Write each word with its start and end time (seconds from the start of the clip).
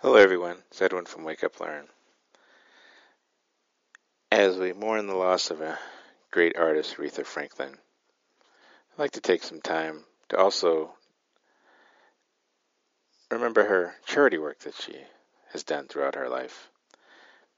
Hello, 0.00 0.14
everyone. 0.14 0.58
It's 0.70 0.80
Edwin 0.80 1.06
from 1.06 1.24
Wake 1.24 1.42
Up 1.42 1.58
Learn. 1.58 1.88
As 4.30 4.56
we 4.56 4.72
mourn 4.72 5.08
the 5.08 5.16
loss 5.16 5.50
of 5.50 5.60
a 5.60 5.76
great 6.30 6.56
artist, 6.56 6.96
Aretha 6.96 7.26
Franklin, 7.26 7.72
I'd 7.72 8.98
like 8.98 9.10
to 9.10 9.20
take 9.20 9.42
some 9.42 9.60
time 9.60 10.04
to 10.28 10.36
also 10.38 10.94
remember 13.32 13.64
her 13.64 13.96
charity 14.06 14.38
work 14.38 14.60
that 14.60 14.76
she 14.76 14.94
has 15.50 15.64
done 15.64 15.88
throughout 15.88 16.14
her 16.14 16.28
life. 16.28 16.70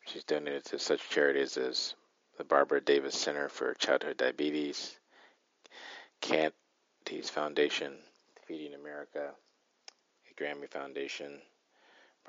She's 0.07 0.25
donated 0.25 0.65
to 0.65 0.79
such 0.79 1.11
charities 1.11 1.59
as 1.59 1.95
the 2.39 2.45
Barbara 2.45 2.81
Davis 2.81 3.17
Center 3.19 3.51
for 3.51 3.75
Childhood 3.75 4.17
Diabetes, 4.17 4.99
Candie's 6.23 7.29
Foundation, 7.29 7.99
Feeding 8.47 8.73
America, 8.73 9.33
the 10.27 10.43
Grammy 10.43 10.71
Foundation, 10.71 11.43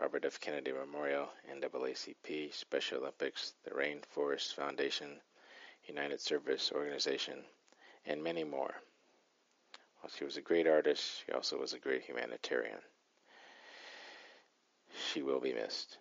Robert 0.01 0.25
F. 0.25 0.39
Kennedy 0.39 0.71
Memorial, 0.71 1.29
NAACP, 1.47 2.51
Special 2.55 3.01
Olympics, 3.01 3.53
the 3.63 3.69
Rainforest 3.69 4.55
Foundation, 4.55 5.21
United 5.85 6.19
Service 6.19 6.71
Organization, 6.73 7.43
and 8.07 8.23
many 8.23 8.43
more. 8.43 8.73
While 9.99 10.09
she 10.17 10.23
was 10.25 10.37
a 10.37 10.41
great 10.41 10.67
artist, 10.67 11.21
she 11.23 11.31
also 11.31 11.59
was 11.59 11.73
a 11.73 11.79
great 11.79 12.01
humanitarian. 12.01 12.79
She 15.13 15.21
will 15.21 15.39
be 15.39 15.53
missed. 15.53 15.99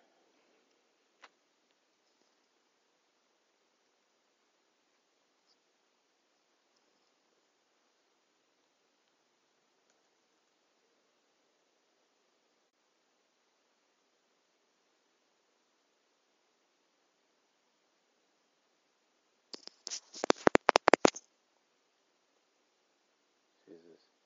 Jesus. 23.81 23.99
I 23.99 24.20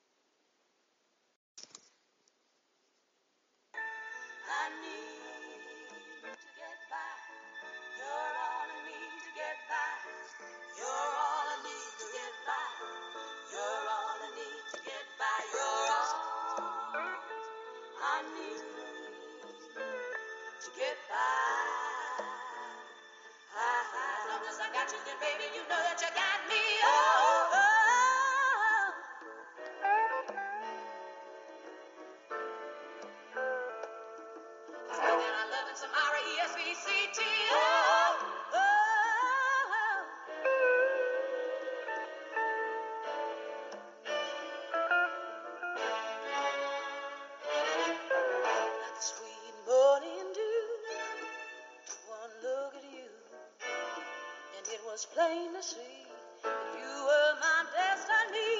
was 54.96 55.04
plain 55.12 55.52
to 55.52 55.62
see 55.62 56.08
that 56.40 56.56
you 56.72 56.92
were 57.04 57.32
my 57.36 57.68
destiny. 57.68 58.56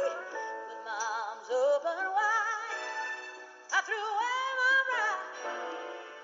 With 0.00 0.80
my 0.80 0.96
arms 0.96 1.44
open 1.52 2.08
wide, 2.08 3.36
I 3.68 3.84
threw 3.84 4.00
away 4.00 4.44
my 4.64 4.76
pride. 4.88 5.28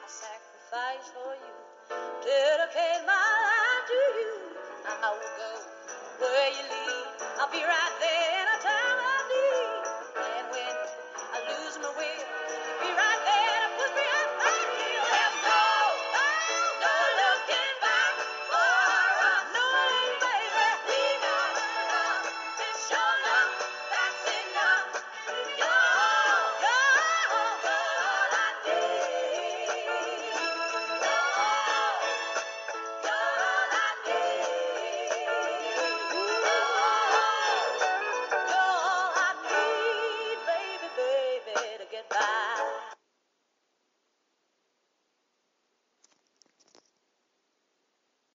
I 0.01 0.09
sacrificed 0.09 1.13
for 1.13 1.37
you, 1.37 1.57
dedicate 2.25 3.05
my 3.05 3.21
life 3.21 3.85
to 3.85 4.01
you. 4.17 4.33
I 4.89 5.13
will 5.13 5.35
go 5.37 5.53
where 6.25 6.51
you 6.57 6.65
lead. 6.65 7.21
I'll 7.37 7.53
be 7.53 7.61
right 7.61 7.95